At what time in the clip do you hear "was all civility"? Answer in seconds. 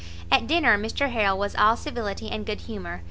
1.37-2.31